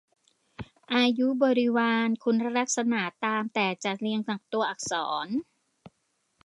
[0.93, 4.19] อายุ บริวาร คุณลักษณะตามแต่จะเรียง
[4.53, 4.93] ตัวอักษ
[5.25, 5.27] ร